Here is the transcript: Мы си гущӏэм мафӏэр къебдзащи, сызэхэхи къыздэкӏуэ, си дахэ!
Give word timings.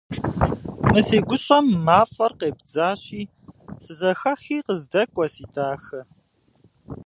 Мы 0.91 0.99
си 1.07 1.17
гущӏэм 1.27 1.65
мафӏэр 1.85 2.31
къебдзащи, 2.39 3.21
сызэхэхи 3.83 4.57
къыздэкӏуэ, 4.65 5.25
си 5.33 5.45
дахэ! 5.53 6.01